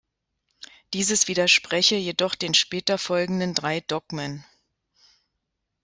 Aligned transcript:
Dieses 0.95 1.27
widerspreche 1.27 1.93
jedoch 1.93 2.33
den 2.33 2.55
später 2.55 2.97
folgenden 2.97 3.53
drei 3.53 3.81
Dogmen. 3.81 4.43